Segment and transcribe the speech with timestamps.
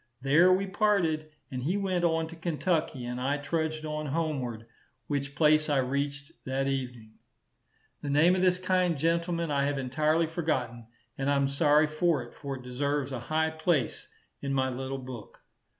[0.19, 4.65] There we parted, and he went on to Kentucky and I trudged on homeward,
[5.05, 7.19] which place I reached that evening.
[8.01, 10.87] The name of this kind gentleman I have entirely forgotten,
[11.19, 14.07] and I am sorry for it; for it deserves a high place
[14.41, 15.43] in my little book.